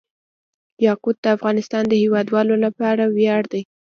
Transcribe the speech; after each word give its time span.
یاقوت 0.87 1.17
د 1.21 1.25
افغانستان 1.35 1.83
د 1.87 1.93
هیوادوالو 2.03 2.55
لپاره 2.65 3.03
ویاړ 3.15 3.41
دی. 3.51 3.61